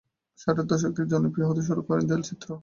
[0.39, 2.47] ষাটের দশক থেকে জনপ্রিয় হতে শুরু করে দেয়ালচিত্র।